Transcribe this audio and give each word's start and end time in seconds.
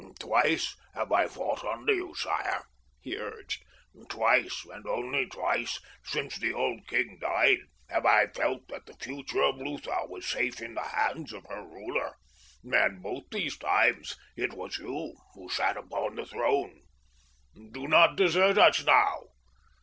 "Twice 0.19 0.75
have 0.95 1.11
I 1.11 1.27
fought 1.27 1.63
under 1.63 1.93
you, 1.93 2.15
sire," 2.15 2.63
he 3.01 3.17
urged. 3.19 3.63
"Twice, 4.09 4.65
and 4.65 4.87
only 4.87 5.27
twice 5.27 5.79
since 6.03 6.39
the 6.39 6.51
old 6.51 6.87
king 6.87 7.19
died, 7.21 7.59
have 7.87 8.07
I 8.07 8.25
felt 8.25 8.67
that 8.69 8.87
the 8.87 8.95
future 8.95 9.43
of 9.43 9.57
Lutha 9.57 10.07
was 10.09 10.25
safe 10.27 10.59
in 10.59 10.73
the 10.73 10.81
hands 10.81 11.33
of 11.33 11.45
her 11.47 11.63
ruler, 11.67 12.15
and 12.63 13.03
both 13.03 13.25
these 13.29 13.59
times 13.59 14.17
it 14.35 14.53
was 14.53 14.79
you 14.79 15.13
who 15.35 15.49
sat 15.49 15.77
upon 15.77 16.15
the 16.15 16.25
throne. 16.25 16.81
Do 17.71 17.87
not 17.87 18.15
desert 18.15 18.57
us 18.57 18.83
now. 18.83 19.25